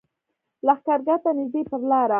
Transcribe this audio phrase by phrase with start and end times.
[0.65, 2.09] لښکرګاه ته نږدې پر لاره.